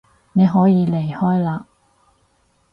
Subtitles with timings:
[0.33, 1.63] 你可以離開嘞